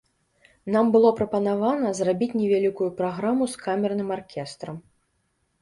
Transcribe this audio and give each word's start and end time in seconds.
Нам 0.75 0.85
было 0.95 1.11
прапанавана 1.19 1.91
зрабіць 2.01 2.31
невялікую 2.41 2.89
праграму 3.03 3.43
з 3.53 3.63
камерным 3.67 4.09
аркестрам. 4.17 4.85